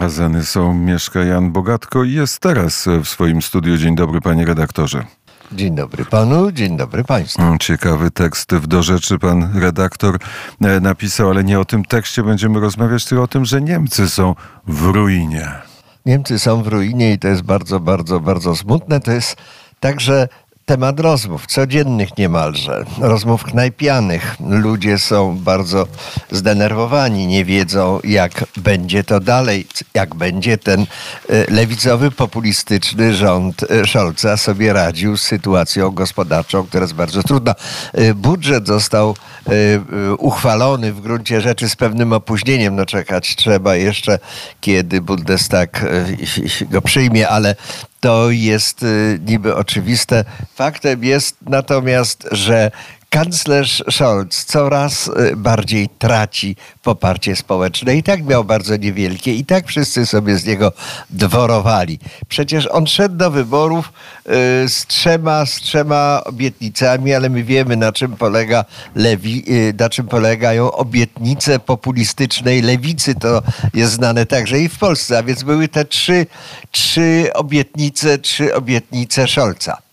A 0.00 0.08
zany 0.08 0.44
są 0.44 0.74
mieszka 0.74 1.20
Jan 1.24 1.52
Bogatko 1.52 2.04
i 2.04 2.12
jest 2.12 2.40
teraz 2.40 2.88
w 3.04 3.08
swoim 3.08 3.42
studiu. 3.42 3.76
Dzień 3.76 3.94
dobry, 3.94 4.20
panie 4.20 4.44
redaktorze. 4.44 5.04
Dzień 5.52 5.74
dobry 5.74 6.04
panu, 6.04 6.52
dzień 6.52 6.76
dobry 6.76 7.04
państwu. 7.04 7.42
Mm, 7.42 7.58
ciekawy 7.58 8.10
tekst 8.10 8.54
w 8.54 8.66
do 8.66 8.82
rzeczy 8.82 9.18
pan 9.18 9.60
redaktor 9.60 10.18
e, 10.60 10.80
napisał, 10.80 11.30
ale 11.30 11.44
nie 11.44 11.60
o 11.60 11.64
tym 11.64 11.84
tekście 11.84 12.22
będziemy 12.22 12.60
rozmawiać, 12.60 13.04
tylko 13.04 13.22
o 13.22 13.28
tym, 13.28 13.44
że 13.44 13.62
Niemcy 13.62 14.08
są 14.08 14.34
w 14.66 14.82
ruinie. 14.82 15.52
Niemcy 16.06 16.38
są 16.38 16.62
w 16.62 16.66
ruinie 16.66 17.12
i 17.12 17.18
to 17.18 17.28
jest 17.28 17.42
bardzo, 17.42 17.80
bardzo, 17.80 18.20
bardzo 18.20 18.56
smutne. 18.56 19.00
To 19.00 19.12
jest 19.12 19.36
także 19.80 20.28
temat 20.66 21.00
rozmów, 21.00 21.46
codziennych 21.46 22.18
niemalże, 22.18 22.84
rozmów 22.98 23.44
knajpianych. 23.44 24.36
Ludzie 24.48 24.98
są 24.98 25.38
bardzo 25.38 25.86
zdenerwowani, 26.30 27.26
nie 27.26 27.44
wiedzą 27.44 28.00
jak 28.04 28.44
będzie 28.56 29.04
to 29.04 29.20
dalej, 29.20 29.66
jak 29.94 30.14
będzie 30.14 30.58
ten 30.58 30.80
e, 30.80 30.86
lewicowy, 31.54 32.10
populistyczny 32.10 33.14
rząd 33.14 33.62
e, 33.62 33.86
Scholza 33.86 34.36
sobie 34.36 34.72
radził 34.72 35.16
z 35.16 35.22
sytuacją 35.22 35.90
gospodarczą, 35.90 36.66
która 36.66 36.82
jest 36.82 36.94
bardzo 36.94 37.22
trudna. 37.22 37.54
E, 37.92 38.14
budżet 38.14 38.66
został 38.66 39.16
uchwalony 40.18 40.92
w 40.92 41.00
gruncie 41.00 41.40
rzeczy 41.40 41.68
z 41.68 41.76
pewnym 41.76 42.12
opóźnieniem. 42.12 42.76
No 42.76 42.86
czekać 42.86 43.36
trzeba 43.36 43.76
jeszcze, 43.76 44.18
kiedy 44.60 45.00
Bundestag 45.00 45.84
go 46.70 46.82
przyjmie, 46.82 47.28
ale 47.28 47.54
to 48.06 48.30
jest 48.30 48.82
y, 48.82 49.18
niby 49.26 49.54
oczywiste. 49.54 50.24
Faktem 50.54 51.04
jest 51.04 51.36
natomiast, 51.46 52.28
że 52.32 52.70
kanclerz 53.10 53.82
Scholz 53.90 54.44
coraz 54.44 55.08
y, 55.08 55.36
bardziej 55.36 55.88
traci 55.88 56.56
poparcie 56.82 57.36
społeczne. 57.36 57.96
I 57.96 58.02
tak 58.02 58.24
miał 58.24 58.44
bardzo 58.44 58.76
niewielkie, 58.76 59.34
i 59.34 59.44
tak 59.44 59.66
wszyscy 59.66 60.06
sobie 60.06 60.38
z 60.38 60.46
niego 60.46 60.72
dworowali. 61.10 61.98
Przecież 62.28 62.66
on 62.66 62.86
szedł 62.86 63.16
do 63.16 63.30
wyborów 63.30 63.92
y, 64.26 64.68
z 64.68 64.86
trzema, 64.86 65.46
z 65.46 65.54
trzema 65.54 66.20
obietnicami, 66.24 67.14
ale 67.14 67.30
my 67.30 67.44
wiemy, 67.44 67.76
na 67.76 67.92
czym, 67.92 68.16
polega 68.16 68.64
lewi, 68.94 69.44
na 69.78 69.88
czym 69.88 70.06
polegają 70.08 70.72
obietnice 70.72 71.58
populistycznej 71.58 72.62
lewicy. 72.62 73.14
To 73.14 73.42
jest 73.74 73.92
znane 73.92 74.26
także 74.26 74.60
i 74.60 74.68
w 74.68 74.78
Polsce. 74.78 75.18
A 75.18 75.22
więc 75.22 75.42
były 75.42 75.68
te 75.68 75.84
trzy, 75.84 76.26
trzy 76.70 77.30
obietnice, 77.34 78.18
trzy 78.18 78.54
obietnice 78.54 79.28
Scholza 79.28 79.85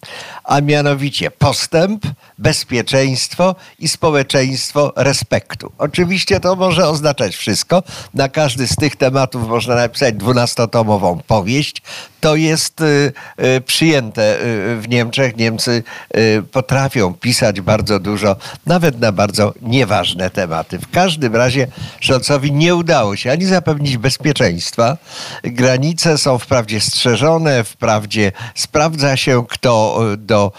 a 0.44 0.62
mianowicie 0.62 1.32
postęp, 1.32 2.06
bezpieczeństwo 2.38 3.56
i 3.80 3.88
społeczeństwo 3.88 4.94
respektu. 4.96 5.72
Oczywiście 5.78 6.40
to 6.40 6.56
może 6.56 6.88
oznaczać 6.88 7.36
wszystko. 7.36 7.84
Na 8.14 8.30
każdy 8.30 8.68
z 8.68 8.76
tych 8.76 8.96
tematów 8.96 9.48
można 9.48 9.76
napisać 9.76 10.16
dwunastotomową 10.16 11.20
powieść. 11.28 11.82
To 12.20 12.36
jest 12.36 12.82
y, 12.82 13.14
y, 13.58 13.62
przyjęte 13.62 14.42
y, 14.42 14.82
w 14.82 14.90
Niemczech. 14.90 15.38
Niemcy 15.38 15.84
potrafią 16.52 17.14
pisać 17.14 17.62
bardzo 17.62 18.00
dużo, 18.00 18.36
nawet 18.66 19.00
na 19.00 19.12
bardzo 19.12 19.54
nieważne 19.62 20.30
tematy. 20.30 20.80
W 20.80 20.92
każdym 20.92 21.36
razie 21.36 21.68
Scholzowi 22.02 22.52
nie 22.52 22.76
udało 22.76 23.16
się 23.16 23.32
ani 23.32 23.46
zapewnić 23.46 23.98
bezpieczeństwa. 23.98 24.98
Granice 25.44 26.18
są 26.18 26.38
wprawdzie 26.40 26.82
strzeżone, 26.82 27.64
wprawdzie 27.64 28.32
sprawdza 28.56 29.18
się, 29.18 29.46
kto 29.50 29.93
do 30.18 30.52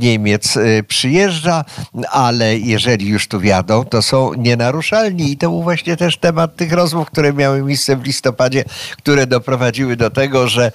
Niemiec 0.00 0.58
przyjeżdża, 0.88 1.64
ale 2.10 2.58
jeżeli 2.58 3.08
już 3.08 3.28
tu 3.28 3.40
wiadą, 3.40 3.84
to 3.84 4.02
są 4.02 4.34
nienaruszalni. 4.34 5.32
I 5.32 5.36
to 5.36 5.48
był 5.50 5.62
właśnie 5.62 5.96
też 5.96 6.16
temat 6.16 6.56
tych 6.56 6.72
rozmów, 6.72 7.06
które 7.06 7.32
miały 7.32 7.62
miejsce 7.62 7.96
w 7.96 8.04
listopadzie, 8.04 8.64
które 8.96 9.26
doprowadziły 9.26 9.96
do 9.96 10.10
tego, 10.10 10.48
że 10.48 10.72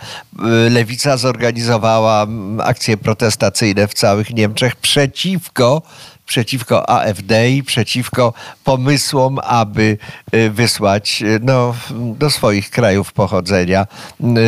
y, 0.67 0.69
lewica 0.69 1.17
zorganizowała 1.17 2.23
mm, 2.23 2.61
akcje 2.61 2.97
protestacyjne 2.97 3.87
w 3.87 3.93
całych 3.93 4.33
Niemczech 4.33 4.75
przeciwko 4.75 5.81
przeciwko 6.29 6.89
AfD 6.89 7.49
i 7.49 7.63
przeciwko 7.63 8.33
pomysłom, 8.63 9.39
aby 9.43 9.97
y, 10.33 10.49
wysłać 10.49 11.21
y, 11.21 11.39
no, 11.43 11.75
do 11.91 12.29
swoich 12.29 12.69
krajów 12.69 13.13
pochodzenia 13.13 13.87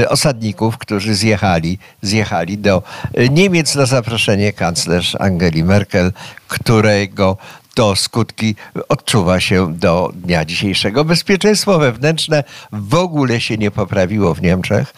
osadników, 0.09 0.77
którzy 0.77 1.15
zjechali, 1.15 1.79
zjechali 2.01 2.57
do 2.57 2.83
Niemiec 3.29 3.75
na 3.75 3.85
zaproszenie 3.85 4.53
kanclerz 4.53 5.15
Angeli 5.19 5.63
Merkel, 5.63 6.11
którego 6.47 7.37
to 7.73 7.95
skutki 7.95 8.55
odczuwa 8.89 9.39
się 9.39 9.73
do 9.73 10.11
dnia 10.15 10.45
dzisiejszego. 10.45 11.05
Bezpieczeństwo 11.05 11.79
wewnętrzne 11.79 12.43
w 12.71 12.95
ogóle 12.95 13.41
się 13.41 13.57
nie 13.57 13.71
poprawiło 13.71 14.33
w 14.33 14.41
Niemczech. 14.41 14.93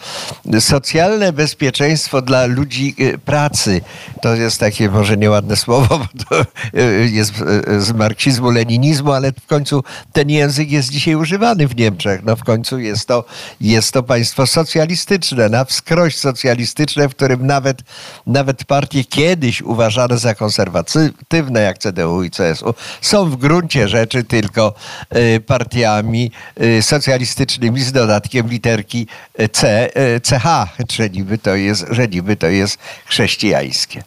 Socjalne 0.60 1.32
bezpieczeństwo 1.32 2.22
dla 2.22 2.46
ludzi 2.46 2.94
y, 3.00 3.18
pracy 3.18 3.80
to 4.22 4.34
jest 4.34 4.60
takie 4.60 4.90
może 4.90 5.16
nieładne 5.16 5.56
słowo, 5.56 5.98
bo 5.98 6.24
to 6.28 6.40
y, 6.78 7.10
jest 7.12 7.32
y, 7.68 7.80
z 7.80 7.92
marksizmu, 7.92 8.50
leninizmu, 8.50 9.12
ale 9.12 9.32
w 9.32 9.46
końcu 9.46 9.84
ten 10.12 10.30
język 10.30 10.70
jest 10.70 10.90
dzisiaj 10.90 11.14
używany 11.14 11.68
w 11.68 11.76
Niemczech. 11.76 12.24
No 12.24 12.36
w 12.36 12.44
końcu 12.44 12.78
jest 12.78 13.08
to, 13.08 13.24
jest 13.60 13.92
to 13.92 14.02
państwo 14.02 14.46
socjalistyczne, 14.46 15.48
na 15.48 15.64
wskroś 15.64 16.16
socjalistyczne, 16.16 17.08
w 17.08 17.14
którym 17.14 17.46
nawet, 17.46 17.82
nawet 18.26 18.64
partie 18.64 19.04
kiedyś 19.04 19.62
uważane 19.62 20.18
za 20.18 20.34
konserwatywne, 20.34 21.60
jak 21.60 21.78
CDU 21.78 22.22
i 22.22 22.30
CSU, 22.30 22.73
są 23.00 23.30
w 23.30 23.36
gruncie 23.36 23.88
rzeczy 23.88 24.24
tylko 24.24 24.74
y, 25.16 25.40
partiami 25.40 26.30
y, 26.62 26.82
socjalistycznymi 26.82 27.82
z 27.82 27.92
dodatkiem 27.92 28.48
literki 28.48 29.06
C, 29.52 29.90
y, 30.16 30.20
CH, 30.20 30.46
że 30.92 31.10
niby 31.10 31.38
to 31.38 31.54
jest, 31.54 31.84
że 31.90 32.08
niby 32.08 32.36
to 32.36 32.46
jest 32.46 32.78
chrześcijańskie. 33.06 34.02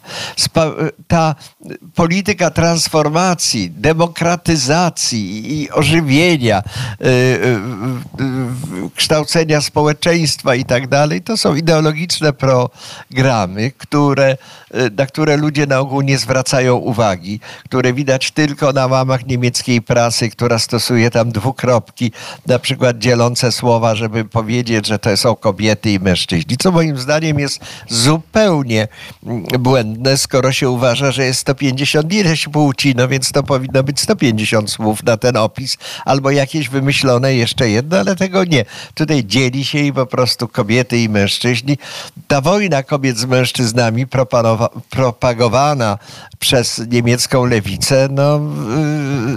Ta 1.08 1.34
polityka 1.94 2.50
transformacji, 2.50 3.70
demokratyzacji 3.70 5.52
i 5.62 5.70
ożywienia, 5.70 6.62
kształcenia 8.94 9.60
społeczeństwa 9.60 10.54
i 10.54 10.64
tak 10.64 10.88
dalej, 10.88 11.22
to 11.22 11.36
są 11.36 11.54
ideologiczne 11.54 12.32
programy, 12.32 13.70
które, 13.78 14.36
na 14.96 15.06
które 15.06 15.36
ludzie 15.36 15.66
na 15.66 15.78
ogół 15.78 16.00
nie 16.00 16.18
zwracają 16.18 16.76
uwagi, 16.76 17.40
które 17.64 17.92
widać 17.92 18.30
tylko 18.30 18.47
tylko 18.48 18.72
na 18.72 18.86
łamach 18.86 19.26
niemieckiej 19.26 19.82
prasy, 19.82 20.30
która 20.30 20.58
stosuje 20.58 21.10
tam 21.10 21.32
dwukropki, 21.32 22.12
na 22.46 22.58
przykład 22.58 22.98
dzielące 22.98 23.52
słowa, 23.52 23.94
żeby 23.94 24.24
powiedzieć, 24.24 24.86
że 24.86 24.98
to 24.98 25.16
są 25.16 25.36
kobiety 25.36 25.90
i 25.90 26.00
mężczyźni, 26.00 26.56
co 26.56 26.72
moim 26.72 26.98
zdaniem 26.98 27.38
jest 27.38 27.60
zupełnie 27.88 28.88
mm, 29.26 29.44
błędne, 29.58 30.16
skoro 30.16 30.52
się 30.52 30.70
uważa, 30.70 31.12
że 31.12 31.24
jest 31.24 31.40
150 31.40 32.12
ileś 32.12 32.48
płci, 32.48 32.94
no 32.96 33.08
więc 33.08 33.32
to 33.32 33.42
powinno 33.42 33.82
być 33.82 34.00
150 34.00 34.70
słów 34.70 35.02
na 35.02 35.16
ten 35.16 35.36
opis, 35.36 35.76
albo 36.04 36.30
jakieś 36.30 36.68
wymyślone 36.68 37.34
jeszcze 37.34 37.70
jedno, 37.70 37.98
ale 37.98 38.16
tego 38.16 38.44
nie. 38.44 38.64
Tutaj 38.94 39.24
dzieli 39.24 39.64
się 39.64 39.78
i 39.78 39.92
po 39.92 40.06
prostu 40.06 40.48
kobiety 40.48 40.98
i 40.98 41.08
mężczyźni. 41.08 41.78
Ta 42.28 42.40
wojna 42.40 42.82
kobiet 42.82 43.18
z 43.18 43.24
mężczyznami 43.24 44.06
propagowana 44.90 45.98
przez 46.38 46.82
niemiecką 46.90 47.44
lewicę, 47.44 48.08
no 48.10 48.37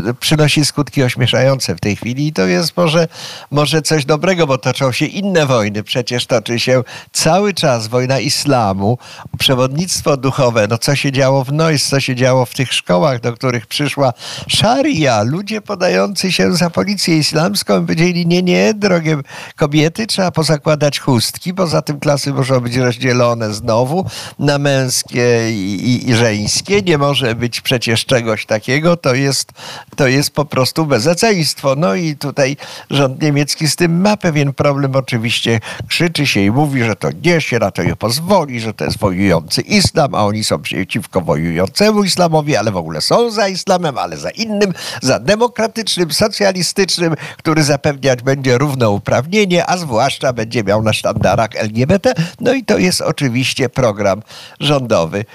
Y, 0.09 0.13
przynosi 0.13 0.65
skutki 0.65 1.03
ośmieszające 1.03 1.75
w 1.75 1.79
tej 1.79 1.95
chwili 1.95 2.27
i 2.27 2.33
to 2.33 2.45
jest 2.45 2.77
może, 2.77 3.07
może 3.51 3.81
coś 3.81 4.05
dobrego, 4.05 4.47
bo 4.47 4.57
toczą 4.57 4.91
się 4.91 5.05
inne 5.05 5.45
wojny. 5.45 5.83
Przecież 5.83 6.25
toczy 6.25 6.59
się 6.59 6.83
cały 7.11 7.53
czas 7.53 7.87
wojna 7.87 8.19
islamu, 8.19 8.97
przewodnictwo 9.39 10.17
duchowe, 10.17 10.67
no 10.69 10.77
co 10.77 10.95
się 10.95 11.11
działo 11.11 11.43
w 11.43 11.53
Nois, 11.53 11.87
co 11.89 11.99
się 11.99 12.15
działo 12.15 12.45
w 12.45 12.53
tych 12.53 12.73
szkołach, 12.73 13.21
do 13.21 13.33
których 13.33 13.67
przyszła 13.67 14.13
szaria. 14.47 15.23
Ludzie 15.23 15.61
podający 15.61 16.31
się 16.31 16.53
za 16.53 16.69
policję 16.69 17.17
islamską 17.17 17.81
powiedzieli, 17.81 18.27
nie, 18.27 18.43
nie, 18.43 18.73
drogie 18.73 19.17
kobiety, 19.55 20.07
trzeba 20.07 20.31
pozakładać 20.31 20.99
chustki, 20.99 21.53
poza 21.53 21.81
tym 21.81 21.99
klasy 21.99 22.33
muszą 22.33 22.59
być 22.59 22.75
rozdzielone 22.75 23.53
znowu 23.53 24.05
na 24.39 24.57
męskie 24.57 25.51
i, 25.51 25.75
i, 25.83 26.09
i 26.09 26.15
żeńskie. 26.15 26.81
Nie 26.81 26.97
może 26.97 27.35
być 27.35 27.61
przecież 27.61 28.05
czegoś 28.05 28.45
takiego, 28.45 28.90
to 28.97 29.15
jest, 29.15 29.51
to 29.95 30.07
jest 30.07 30.31
po 30.31 30.45
prostu 30.45 30.85
bezeceństwo. 30.85 31.75
No 31.75 31.95
i 31.95 32.15
tutaj 32.15 32.57
rząd 32.89 33.21
niemiecki 33.21 33.67
z 33.67 33.75
tym 33.75 34.01
ma 34.01 34.17
pewien 34.17 34.53
problem. 34.53 34.95
Oczywiście 34.95 35.59
krzyczy 35.87 36.27
się 36.27 36.39
i 36.39 36.51
mówi, 36.51 36.83
że 36.83 36.95
to 36.95 37.09
nie 37.23 37.41
się 37.41 37.59
na 37.59 37.71
to 37.71 37.83
nie 37.83 37.95
pozwoli, 37.95 38.59
że 38.59 38.73
to 38.73 38.85
jest 38.85 38.97
wojujący 38.97 39.61
islam, 39.61 40.15
a 40.15 40.25
oni 40.25 40.43
są 40.43 40.61
przeciwko 40.61 41.21
wojującemu 41.21 42.03
islamowi, 42.03 42.55
ale 42.55 42.71
w 42.71 42.77
ogóle 42.77 43.01
są 43.01 43.31
za 43.31 43.47
islamem, 43.47 43.97
ale 43.97 44.17
za 44.17 44.29
innym, 44.29 44.73
za 45.01 45.19
demokratycznym, 45.19 46.13
socjalistycznym, 46.13 47.15
który 47.37 47.63
zapewniać 47.63 48.21
będzie 48.21 48.57
równouprawnienie, 48.57 49.69
a 49.69 49.77
zwłaszcza 49.77 50.33
będzie 50.33 50.63
miał 50.63 50.83
na 50.83 50.93
sztandarach 50.93 51.49
LGBT. 51.55 52.13
No 52.39 52.53
i 52.53 52.63
to 52.63 52.77
jest 52.77 53.01
oczywiście 53.01 53.69
program 53.69 54.21
rządowy 54.59 55.25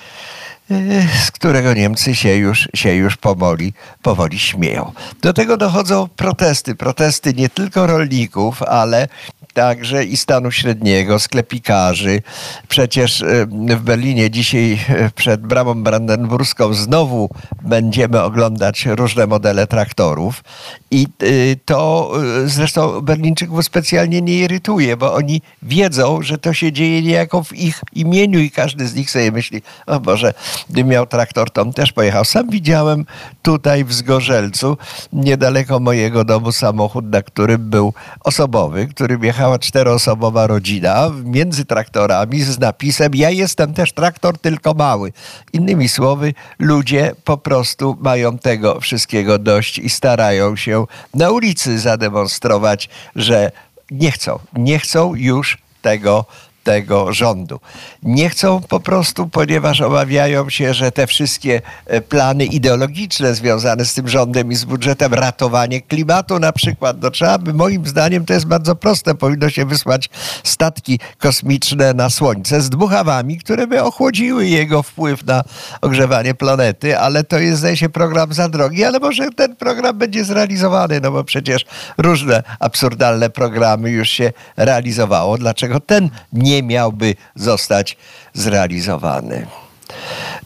z 1.25 1.31
którego 1.31 1.75
Niemcy 1.75 2.15
się 2.15 2.37
już, 2.37 2.69
się 2.75 2.95
już 2.95 3.17
powoli, 3.17 3.73
powoli 4.03 4.39
śmieją. 4.39 4.93
Do 5.23 5.33
tego 5.33 5.57
dochodzą 5.57 6.09
protesty. 6.17 6.75
Protesty 6.75 7.35
nie 7.35 7.49
tylko 7.49 7.87
rolników, 7.87 8.63
ale 8.63 9.09
także 9.57 10.05
i 10.05 10.17
stanu 10.17 10.51
średniego, 10.51 11.19
sklepikarzy. 11.19 12.23
Przecież 12.69 13.23
e, 13.23 13.47
w 13.77 13.83
Berlinie 13.83 14.31
dzisiaj 14.31 14.79
e, 14.89 15.11
przed 15.11 15.41
bramą 15.41 15.83
brandenburską 15.83 16.75
znowu 16.75 17.31
będziemy 17.63 18.23
oglądać 18.23 18.87
różne 18.87 19.27
modele 19.27 19.67
traktorów 19.67 20.45
i 20.91 21.07
e, 21.23 21.27
to 21.65 22.13
zresztą 22.45 23.01
Berlińczyków 23.01 23.65
specjalnie 23.65 24.23
nie 24.23 24.39
irytuje, 24.39 24.97
bo 24.97 25.15
oni 25.15 25.43
wiedzą, 25.63 26.23
że 26.23 26.39
to 26.39 26.55
się 26.55 26.73
dzieje 26.73 27.03
niejako 27.03 27.43
w 27.45 27.53
ich 27.53 27.81
imieniu 27.93 28.39
i 28.39 28.51
każdy 28.51 28.89
z 28.89 28.95
nich 28.95 29.11
sobie 29.11 29.33
myśli, 29.33 29.63
o 29.87 30.01
Boże, 30.01 30.35
gdybym 30.71 30.91
miał 30.91 31.07
traktor, 31.07 31.51
to 31.51 31.63
on 31.63 31.73
też 31.73 31.93
pojechał. 31.93 32.25
Sam 32.25 32.51
widziałem 32.51 33.07
tutaj 33.43 33.85
w 33.85 33.93
Zgorzelcu, 33.93 34.77
niedaleko 35.13 35.81
mojego 35.81 36.25
domu, 36.25 36.53
samochód, 36.53 37.05
na 37.11 37.23
którym 37.23 37.71
był 37.71 37.93
osobowy, 38.25 38.87
którym 38.87 39.25
jechała 39.47 39.59
czteroosobowa 39.59 40.47
rodzina 40.47 41.11
między 41.25 41.65
traktorami 41.65 42.43
z 42.43 42.59
napisem 42.59 43.15
ja 43.15 43.31
jestem 43.31 43.75
też 43.75 43.93
traktor, 43.93 44.39
tylko 44.39 44.75
mały. 44.75 45.13
Innymi 45.53 45.89
słowy, 45.89 46.35
ludzie 46.59 47.15
po 47.25 47.39
prostu 47.39 47.97
mają 48.01 48.39
tego 48.39 48.81
wszystkiego 48.81 49.39
dość 49.39 49.79
i 49.79 49.91
starają 49.91 50.57
się 50.57 50.87
na 51.15 51.31
ulicy 51.31 51.79
zademonstrować, 51.79 52.89
że 53.17 53.53
nie 53.91 54.11
chcą, 54.11 54.39
nie 54.53 54.79
chcą 54.79 55.15
już 55.15 55.59
tego 55.83 56.25
tego 56.67 57.13
rządu. 57.13 57.61
Nie 58.03 58.31
chcą 58.31 58.61
po 58.69 58.81
prostu, 58.81 59.29
ponieważ 59.29 59.81
obawiają 59.81 60.51
się, 60.51 60.75
że 60.75 60.93
te 60.93 61.07
wszystkie 61.07 61.63
e, 61.87 62.01
plany 62.01 62.45
ideologiczne 62.45 63.35
związane 63.35 63.85
z 63.85 63.95
tym 63.95 64.09
rządem 64.09 64.53
i 64.53 64.55
z 64.55 64.65
budżetem, 64.65 65.15
ratowanie 65.15 65.81
klimatu 65.81 66.39
na 66.39 66.53
przykład, 66.53 66.97
no 67.03 67.11
trzeba 67.11 67.39
by, 67.39 67.55
moim 67.55 67.87
zdaniem, 67.87 68.25
to 68.25 68.33
jest 68.33 68.47
bardzo 68.47 68.77
proste, 68.77 69.15
powinno 69.15 69.51
się 69.51 69.65
wysłać 69.67 70.11
statki 70.45 70.99
kosmiczne 71.19 71.95
na 71.95 72.11
Słońce 72.11 72.61
z 72.61 72.71
dmuchawami, 72.71 73.39
które 73.39 73.67
by 73.67 73.83
ochłodziły 73.83 74.47
jego 74.47 74.83
wpływ 74.83 75.27
na 75.27 75.45
ogrzewanie 75.81 76.35
planety, 76.35 76.99
ale 76.99 77.25
to 77.25 77.39
jest, 77.39 77.59
zdaje 77.59 77.77
się, 77.77 77.89
program 77.89 78.33
za 78.33 78.49
drogi, 78.49 78.85
ale 78.85 78.99
może 78.99 79.31
ten 79.31 79.57
program 79.57 79.99
będzie 79.99 80.25
zrealizowany, 80.25 81.01
no 81.01 81.13
bo 81.13 81.25
przecież 81.25 81.65
różne 81.99 82.43
absurdalne 82.61 83.31
programy 83.31 83.91
już 83.91 84.09
się 84.09 84.33
realizowało. 84.57 85.39
Dlaczego 85.39 85.81
ten 85.81 86.11
nie 86.33 86.56
nie 86.57 86.63
miałby 86.63 87.15
zostać 87.35 87.97
zrealizowany. 88.35 89.47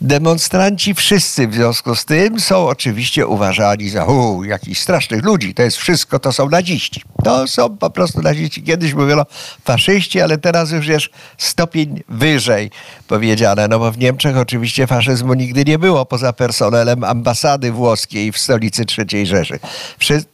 Demonstranci 0.01 0.95
wszyscy 0.95 1.49
w 1.49 1.55
związku 1.55 1.95
z 1.95 2.05
tym 2.05 2.41
są 2.41 2.67
oczywiście 2.67 3.27
uważani 3.27 3.89
za 3.89 4.05
u, 4.05 4.45
jakichś 4.45 4.81
strasznych 4.81 5.25
ludzi. 5.25 5.55
To 5.55 5.63
jest 5.63 5.77
wszystko, 5.77 6.19
to 6.19 6.33
są 6.33 6.49
naziści. 6.49 7.03
To 7.25 7.47
są 7.47 7.77
po 7.77 7.91
prostu 7.91 8.23
naziści. 8.23 8.63
Kiedyś 8.63 8.95
mówiono 8.95 9.27
faszyści, 9.65 10.21
ale 10.21 10.39
teraz 10.39 10.71
już 10.71 10.87
jest 10.87 11.07
stopień 11.39 12.03
wyżej 12.09 12.71
powiedziane. 13.09 13.69
No 13.69 13.79
bo 13.79 13.93
w 13.93 13.99
Niemczech 13.99 14.37
oczywiście 14.37 14.87
faszyzmu 14.87 15.35
nigdy 15.35 15.65
nie 15.65 15.79
było 15.79 16.07
poza 16.07 16.33
personelem 16.33 17.05
ambasady 17.05 17.73
włoskiej 17.73 18.33
w 18.33 18.39
stolicy 18.39 18.85
III 18.99 19.27
Rzeszy. 19.27 19.59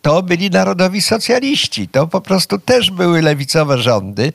To 0.03 0.23
byli 0.23 0.50
narodowi 0.50 1.03
socjaliści. 1.03 1.88
To 1.88 2.06
po 2.06 2.21
prostu 2.21 2.59
też 2.59 2.91
były 2.91 3.23
lewicowe 3.23 3.79
rządy 3.79 4.33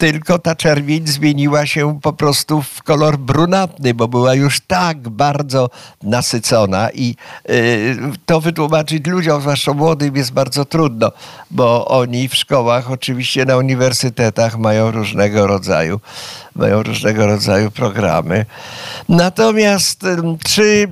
tylko 0.00 0.38
ta 0.38 0.56
czerwień 0.56 1.06
zmieniła 1.06 1.66
się 1.66 2.00
po 2.00 2.12
prostu 2.12 2.62
w 2.62 2.82
kolor 2.82 3.18
brunatny, 3.18 3.94
bo 3.94 4.08
była 4.08 4.34
już 4.34 4.60
tak 4.60 5.08
bardzo 5.08 5.70
nasycona 6.02 6.90
i 6.90 7.16
y, 7.50 7.96
to 8.26 8.40
wytłumaczyć 8.40 9.06
ludziom, 9.06 9.40
zwłaszcza 9.40 9.72
młodym, 9.72 10.16
jest 10.16 10.32
bardzo 10.32 10.64
trudno, 10.64 11.12
bo 11.50 11.79
oni 11.88 12.28
w 12.28 12.34
szkołach, 12.34 12.90
oczywiście 12.90 13.44
na 13.44 13.56
uniwersytetach 13.56 14.58
mają 14.58 14.90
różnego 14.90 15.46
rodzaju 15.46 16.00
mają 16.60 16.82
różnego 16.82 17.26
rodzaju 17.26 17.70
programy. 17.70 18.46
Natomiast 19.08 20.06
czy 20.44 20.88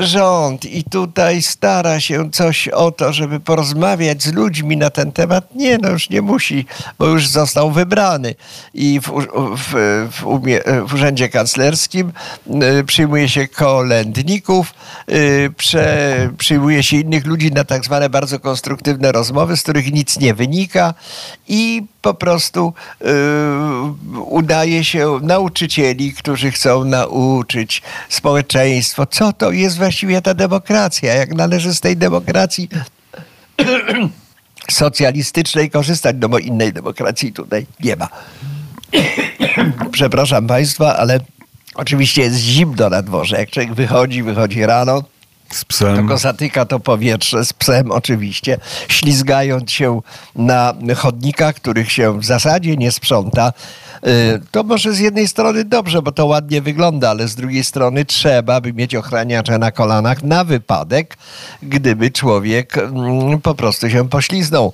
rząd 0.00 0.64
i 0.64 0.84
tutaj 0.84 1.42
stara 1.42 2.00
się 2.00 2.30
coś 2.30 2.68
o 2.68 2.90
to, 2.90 3.12
żeby 3.12 3.40
porozmawiać 3.40 4.22
z 4.22 4.32
ludźmi 4.32 4.76
na 4.76 4.90
ten 4.90 5.12
temat? 5.12 5.54
Nie, 5.54 5.78
no 5.78 5.88
już 5.90 6.10
nie 6.10 6.22
musi, 6.22 6.66
bo 6.98 7.06
już 7.06 7.28
został 7.28 7.70
wybrany 7.70 8.34
i 8.74 9.00
w, 9.00 9.26
w, 9.56 9.74
w, 10.12 10.26
umie, 10.26 10.60
w 10.86 10.94
Urzędzie 10.94 11.28
Kanclerskim 11.28 12.12
y, 12.80 12.84
przyjmuje 12.84 13.28
się 13.28 13.48
kolędników, 13.48 14.74
y, 15.10 15.52
prze, 15.56 16.30
przyjmuje 16.38 16.82
się 16.82 16.96
innych 16.96 17.26
ludzi 17.26 17.52
na 17.52 17.64
tak 17.64 17.84
zwane 17.84 18.10
bardzo 18.10 18.40
konstruktywne 18.40 19.12
rozmowy, 19.12 19.56
z 19.56 19.62
których 19.62 19.92
nic 19.92 20.18
nie 20.18 20.34
wynika 20.34 20.94
i 21.48 21.82
po 22.02 22.14
prostu 22.14 22.74
y, 23.02 23.06
udaje 24.20 24.84
się 24.84 25.18
nauczycieli, 25.22 26.12
którzy 26.12 26.50
chcą 26.50 26.84
nauczyć 26.84 27.82
społeczeństwo, 28.08 29.06
co 29.06 29.32
to 29.32 29.50
jest 29.50 29.76
właściwie 29.76 30.22
ta 30.22 30.34
demokracja, 30.34 31.14
jak 31.14 31.34
należy 31.34 31.74
z 31.74 31.80
tej 31.80 31.96
demokracji 31.96 32.68
socjalistycznej 34.70 35.70
korzystać, 35.70 36.16
no 36.20 36.28
bo 36.28 36.38
innej 36.38 36.72
demokracji 36.72 37.32
tutaj 37.32 37.66
nie 37.80 37.96
ma. 37.96 38.08
Przepraszam 39.92 40.46
Państwa, 40.46 40.96
ale 40.96 41.20
oczywiście 41.74 42.22
jest 42.22 42.36
zimno 42.36 42.88
na 42.88 43.02
dworze. 43.02 43.38
Jak 43.38 43.50
człowiek 43.50 43.74
wychodzi, 43.74 44.22
wychodzi 44.22 44.66
rano, 44.66 45.02
z 45.50 45.64
psem. 45.64 46.06
Go 46.06 46.18
zatyka 46.18 46.64
to 46.64 46.80
powietrze, 46.80 47.44
z 47.44 47.52
psem 47.52 47.90
oczywiście, 47.90 48.58
ślizgając 48.88 49.70
się 49.70 50.00
na 50.36 50.74
chodnikach, 50.96 51.54
których 51.54 51.92
się 51.92 52.20
w 52.20 52.24
zasadzie 52.24 52.76
nie 52.76 52.92
sprząta. 52.92 53.52
Y, 54.06 54.40
to 54.50 54.62
może 54.62 54.92
z 54.92 54.98
jednej 54.98 55.28
strony 55.28 55.64
dobrze, 55.64 56.02
bo 56.02 56.12
to 56.12 56.26
ładnie 56.26 56.62
wygląda, 56.62 57.10
ale 57.10 57.28
z 57.28 57.34
drugiej 57.34 57.64
strony 57.64 58.04
trzeba 58.04 58.60
by 58.60 58.72
mieć 58.72 58.94
ochraniacze 58.94 59.58
na 59.58 59.72
kolanach 59.72 60.22
na 60.22 60.44
wypadek, 60.44 61.16
gdyby 61.62 62.10
człowiek 62.10 62.78
mm, 62.78 63.40
po 63.40 63.54
prostu 63.54 63.90
się 63.90 64.08
pośliznął 64.08 64.72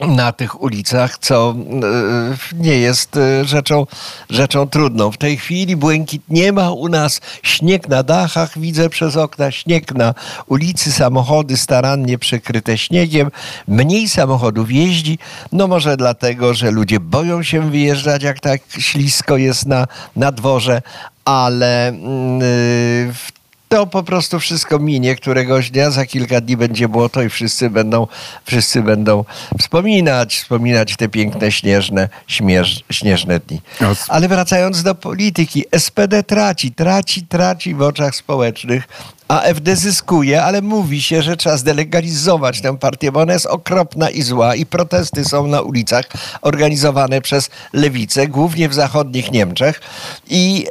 na 0.00 0.32
tych 0.32 0.62
ulicach, 0.62 1.18
co 1.18 1.54
e, 1.54 2.56
nie 2.56 2.78
jest 2.78 3.16
e, 3.16 3.44
rzeczą, 3.44 3.86
rzeczą 4.30 4.68
trudną. 4.68 5.10
W 5.10 5.16
tej 5.16 5.36
chwili 5.36 5.76
błękit 5.76 6.22
nie 6.28 6.52
ma 6.52 6.70
u 6.70 6.88
nas. 6.88 7.20
Śnieg 7.42 7.88
na 7.88 8.02
dachach 8.02 8.58
widzę 8.58 8.88
przez 8.88 9.16
okna, 9.16 9.50
śnieg 9.50 9.94
na 9.94 10.14
ulicy, 10.46 10.92
samochody 10.92 11.56
starannie 11.56 12.18
przykryte 12.18 12.78
śniegiem. 12.78 13.30
Mniej 13.68 14.08
samochodów 14.08 14.72
jeździ, 14.72 15.18
no 15.52 15.68
może 15.68 15.96
dlatego, 15.96 16.54
że 16.54 16.70
ludzie 16.70 17.00
boją 17.00 17.42
się 17.42 17.70
wyjeżdżać, 17.70 18.22
jak 18.22 18.40
tak 18.40 18.60
ślisko 18.78 19.36
jest 19.36 19.66
na, 19.66 19.86
na 20.16 20.32
dworze, 20.32 20.82
ale 21.24 21.92
yy, 21.94 23.12
w 23.12 23.39
to 23.70 23.86
po 23.86 24.02
prostu 24.02 24.40
wszystko 24.40 24.78
minie 24.78 25.16
któregoś 25.16 25.70
dnia, 25.70 25.90
za 25.90 26.06
kilka 26.06 26.40
dni 26.40 26.56
będzie 26.56 26.88
błoto 26.88 27.22
i 27.22 27.28
wszyscy 27.28 27.70
będą, 27.70 28.06
wszyscy 28.44 28.82
będą 28.82 29.24
wspominać, 29.58 30.36
wspominać 30.36 30.96
te 30.96 31.08
piękne, 31.08 31.52
śnieżne, 31.52 32.08
śmierz, 32.26 32.84
śnieżne 32.90 33.40
dni. 33.40 33.60
Ale 34.08 34.28
wracając 34.28 34.82
do 34.82 34.94
polityki, 34.94 35.64
SPD 35.78 36.22
traci, 36.22 36.72
traci, 36.72 37.22
traci 37.26 37.74
w 37.74 37.82
oczach 37.82 38.14
społecznych, 38.14 38.88
AfD 39.30 39.76
zyskuje, 39.76 40.42
ale 40.42 40.62
mówi 40.62 41.02
się, 41.02 41.22
że 41.22 41.36
trzeba 41.36 41.56
zdelegalizować 41.56 42.60
tę 42.60 42.78
partię, 42.78 43.12
bo 43.12 43.20
ona 43.20 43.32
jest 43.32 43.46
okropna 43.46 44.10
i 44.10 44.22
zła 44.22 44.54
i 44.54 44.66
protesty 44.66 45.24
są 45.24 45.46
na 45.46 45.60
ulicach 45.60 46.04
organizowane 46.40 47.20
przez 47.20 47.50
lewicę, 47.72 48.28
głównie 48.28 48.68
w 48.68 48.74
zachodnich 48.74 49.32
Niemczech 49.32 49.80
i 50.28 50.66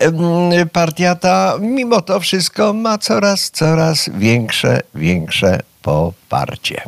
partia 0.72 1.16
ta 1.16 1.54
mimo 1.60 2.02
to 2.02 2.20
wszystko 2.20 2.74
ma 2.74 2.98
coraz, 2.98 3.52
coraz 3.52 4.10
większe, 4.14 4.82
większe 4.96 5.60
poparcie 5.82 6.82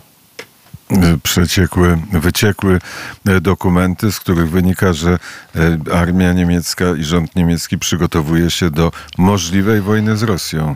przeciekły, 1.23 1.97
wyciekły 2.11 2.79
e, 3.27 3.41
dokumenty, 3.41 4.11
z 4.11 4.19
których 4.19 4.49
wynika, 4.49 4.93
że 4.93 5.19
e, 5.55 5.95
armia 5.95 6.33
niemiecka 6.33 6.85
i 6.99 7.03
rząd 7.03 7.35
niemiecki 7.35 7.77
przygotowuje 7.77 8.49
się 8.49 8.69
do 8.69 8.91
możliwej 9.17 9.81
wojny 9.81 10.17
z 10.17 10.23
Rosją. 10.23 10.75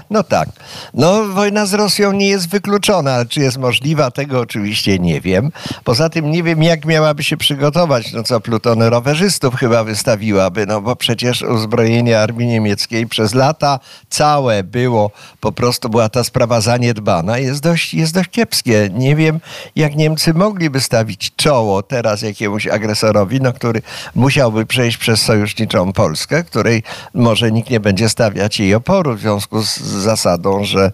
No 0.11 0.23
tak. 0.23 0.49
No, 0.93 1.25
wojna 1.25 1.65
z 1.65 1.73
Rosją 1.73 2.11
nie 2.11 2.27
jest 2.27 2.49
wykluczona, 2.49 3.25
czy 3.25 3.39
jest 3.39 3.57
możliwa, 3.57 4.11
tego 4.11 4.39
oczywiście 4.39 4.99
nie 4.99 5.21
wiem. 5.21 5.51
Poza 5.83 6.09
tym 6.09 6.31
nie 6.31 6.43
wiem, 6.43 6.63
jak 6.63 6.85
miałaby 6.85 7.23
się 7.23 7.37
przygotować. 7.37 8.13
No 8.13 8.23
co, 8.23 8.39
plutony 8.39 8.89
rowerzystów 8.89 9.55
chyba 9.55 9.83
wystawiłaby, 9.83 10.65
no 10.65 10.81
bo 10.81 10.95
przecież 10.95 11.41
uzbrojenie 11.41 12.19
armii 12.19 12.47
niemieckiej 12.47 13.07
przez 13.07 13.33
lata 13.33 13.79
całe 14.09 14.63
było, 14.63 15.11
po 15.39 15.51
prostu 15.51 15.89
była 15.89 16.09
ta 16.09 16.23
sprawa 16.23 16.61
zaniedbana. 16.61 17.37
Jest 17.37 17.63
dość, 17.63 17.93
jest 17.93 18.13
dość 18.13 18.29
kiepskie. 18.29 18.89
Nie 18.93 19.15
wiem, 19.15 19.39
jak 19.75 19.95
Niemcy 19.95 20.33
mogliby 20.33 20.81
stawić 20.81 21.31
czoło 21.35 21.83
teraz 21.83 22.21
jakiemuś 22.21 22.67
agresorowi, 22.67 23.41
no, 23.41 23.53
który 23.53 23.81
musiałby 24.15 24.65
przejść 24.65 24.97
przez 24.97 25.21
sojuszniczą 25.21 25.93
Polskę, 25.93 26.43
której 26.43 26.83
może 27.13 27.51
nikt 27.51 27.69
nie 27.69 27.79
będzie 27.79 28.09
stawiać 28.09 28.59
jej 28.59 28.75
oporu 28.75 29.15
w 29.15 29.19
związku 29.19 29.61
z 29.61 30.00
zasadą, 30.01 30.63
że 30.63 30.91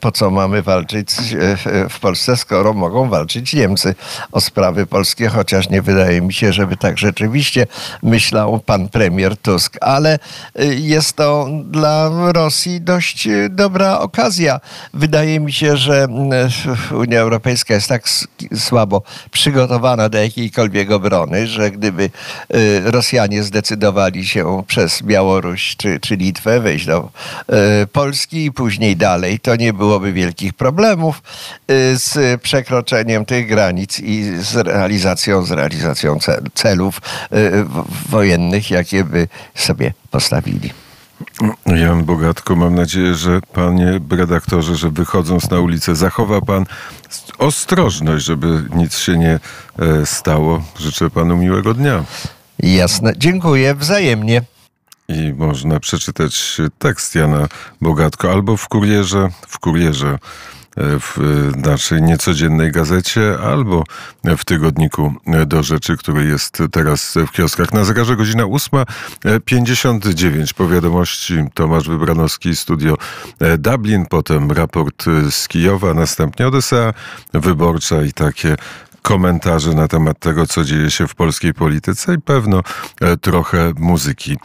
po 0.00 0.12
co 0.12 0.30
mamy 0.30 0.62
walczyć 0.62 1.10
w 1.90 2.00
Polsce, 2.00 2.36
skoro 2.36 2.72
mogą 2.72 3.08
walczyć 3.08 3.54
Niemcy 3.54 3.94
o 4.32 4.40
sprawy 4.40 4.86
polskie, 4.86 5.28
chociaż 5.28 5.70
nie 5.70 5.82
wydaje 5.82 6.20
mi 6.20 6.32
się, 6.32 6.52
żeby 6.52 6.76
tak 6.76 6.98
rzeczywiście 6.98 7.66
myślał 8.02 8.60
pan 8.60 8.88
premier 8.88 9.36
Tusk. 9.36 9.76
Ale 9.80 10.18
jest 10.78 11.16
to 11.16 11.48
dla 11.64 12.10
Rosji 12.32 12.80
dość 12.80 13.28
dobra 13.50 13.98
okazja. 13.98 14.60
Wydaje 14.94 15.40
mi 15.40 15.52
się, 15.52 15.76
że 15.76 16.06
Unia 16.94 17.20
Europejska 17.20 17.74
jest 17.74 17.88
tak 17.88 18.08
słabo 18.56 19.02
przygotowana 19.30 20.08
do 20.08 20.18
jakiejkolwiek 20.18 20.90
obrony, 20.90 21.46
że 21.46 21.70
gdyby 21.70 22.10
Rosjanie 22.84 23.42
zdecydowali 23.42 24.26
się 24.26 24.62
przez 24.66 25.02
Białoruś 25.02 25.76
czy, 25.76 26.00
czy 26.00 26.16
Litwę 26.16 26.60
wejść 26.60 26.86
do 26.86 27.10
y, 27.82 27.86
Polski 28.38 28.44
i 28.44 28.52
później 28.52 28.96
dalej, 28.96 29.40
to 29.40 29.56
nie 29.56 29.72
byłoby 29.72 30.12
wielkich 30.12 30.52
problemów 30.52 31.22
y, 31.70 31.98
z 31.98 32.40
przekroczeniem 32.42 33.24
tych 33.24 33.48
granic 33.48 34.00
i 34.00 34.24
z 34.40 34.56
realizacją, 34.56 35.42
z 35.42 35.50
realizacją 35.50 36.18
celów 36.54 37.00
wojennych, 38.08 38.70
jakie 38.70 39.04
by 39.04 39.28
sobie 39.54 39.92
postawili. 40.10 40.70
Jan 41.66 42.04
Bogatko, 42.04 42.56
mam 42.56 42.74
nadzieję, 42.74 43.14
że 43.14 43.40
panie 43.52 44.00
redaktorze, 44.10 44.76
że 44.76 44.90
wychodząc 44.90 45.50
na 45.50 45.60
ulicę 45.60 45.96
zachowa 45.96 46.40
pan 46.40 46.66
ostrożność, 47.38 48.24
żeby 48.24 48.64
nic 48.74 48.98
się 48.98 49.18
nie 49.18 49.40
e, 49.78 50.06
stało. 50.06 50.62
Życzę 50.78 51.10
panu 51.10 51.36
miłego 51.36 51.74
dnia. 51.74 52.04
Jasne, 52.58 53.12
dziękuję 53.16 53.74
wzajemnie. 53.74 54.42
I 55.08 55.32
można 55.32 55.80
przeczytać 55.80 56.56
tekst 56.78 57.14
Jana 57.14 57.48
Bogatko 57.80 58.32
albo 58.32 58.56
w 58.56 58.68
kurierze, 58.68 59.28
w 59.48 59.58
kurierze 59.58 60.18
w 60.76 61.18
naszej 61.56 62.02
niecodziennej 62.02 62.72
gazecie 62.72 63.38
albo 63.38 63.84
w 64.24 64.44
tygodniku 64.44 65.14
do 65.46 65.62
rzeczy, 65.62 65.96
który 65.96 66.24
jest 66.24 66.58
teraz 66.72 67.14
w 67.28 67.32
kioskach. 67.32 67.72
Na 67.72 67.84
zegarze 67.84 68.16
godzina 68.16 68.44
8.59 68.44 70.54
po 70.54 70.68
wiadomości 70.68 71.34
Tomasz 71.54 71.88
Wybranowski, 71.88 72.56
studio 72.56 72.96
Dublin, 73.58 74.06
potem 74.06 74.52
raport 74.52 75.04
z 75.30 75.48
Kijowa, 75.48 75.94
następnie 75.94 76.48
Odessa 76.48 76.94
Wyborcza 77.32 78.02
i 78.02 78.12
takie 78.12 78.56
komentarze 79.02 79.74
na 79.74 79.88
temat 79.88 80.18
tego, 80.18 80.46
co 80.46 80.64
dzieje 80.64 80.90
się 80.90 81.06
w 81.06 81.14
polskiej 81.14 81.54
polityce 81.54 82.14
i 82.14 82.20
pewno 82.20 82.62
trochę 83.20 83.72
muzyki. 83.78 84.36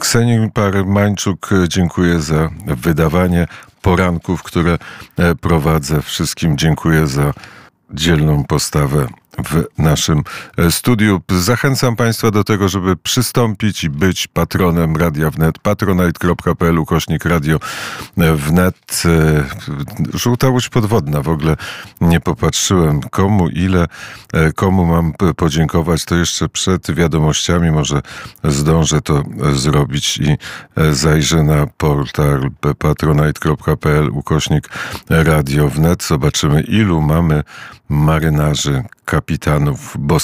Ksenii 0.00 0.50
Parmańczuk, 0.50 1.50
dziękuję 1.68 2.20
za 2.20 2.50
wydawanie 2.66 3.46
poranków, 3.82 4.42
które 4.42 4.78
e, 5.16 5.34
prowadzę. 5.34 6.02
Wszystkim 6.02 6.58
dziękuję 6.58 7.06
za 7.06 7.32
dzielną 7.90 8.44
postawę 8.44 9.08
w 9.38 9.64
naszym 9.78 10.22
e, 10.58 10.70
studiu. 10.70 11.20
Zachęcam 11.30 11.96
Państwa 11.96 12.30
do 12.30 12.44
tego, 12.44 12.68
żeby 12.68 12.96
przystąpić 12.96 13.84
i 13.84 13.90
być 13.90 14.26
patronem 14.26 14.96
Radia 14.96 15.30
Wnet. 15.30 15.58
patronite.pl 15.58 16.78
ukośnik 16.78 17.24
Radio 17.24 17.58
Wnet. 18.16 19.02
E, 19.04 19.44
żółta 20.18 20.48
łódź 20.48 20.68
podwodna. 20.68 21.22
W 21.22 21.28
ogóle 21.28 21.56
nie 22.00 22.20
popatrzyłem 22.20 23.00
komu, 23.00 23.48
ile, 23.48 23.86
e, 24.32 24.52
komu 24.52 24.86
mam 24.86 25.12
podziękować. 25.36 26.04
To 26.04 26.16
jeszcze 26.16 26.48
przed 26.48 26.94
wiadomościami 26.94 27.70
może 27.70 28.02
zdążę 28.44 29.00
to 29.00 29.22
zrobić 29.52 30.18
i 30.18 30.36
zajrzę 30.92 31.42
na 31.42 31.66
portal 31.66 32.50
patronite.pl 32.78 34.10
ukośnik 34.10 34.68
Radio 35.08 35.68
Wnet. 35.68 36.02
Zobaczymy 36.02 36.60
ilu 36.60 37.00
mamy 37.00 37.42
marynarzy 37.88 38.82
kapitanów 39.04 39.96
bos 39.98 40.20